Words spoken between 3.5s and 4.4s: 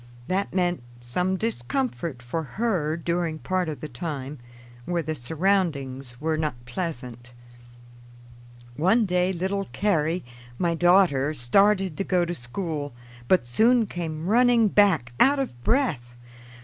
of the time,